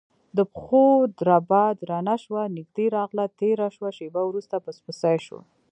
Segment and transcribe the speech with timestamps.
[0.37, 0.85] د پښو
[1.19, 5.39] دربا درنه شوه نږدې راغله تیره شوه شېبه وروسته پسپسی شو،